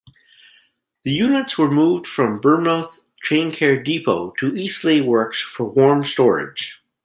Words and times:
The 1.03 1.11
units 1.11 1.59
were 1.59 1.69
moved 1.69 2.07
from 2.07 2.41
Bournemouth 2.41 3.01
Traincare 3.23 3.85
Depot 3.85 4.31
to 4.39 4.51
Eastleigh 4.55 5.01
Works 5.03 5.39
for 5.39 5.65
warm 5.65 6.03
storage. 6.03 6.81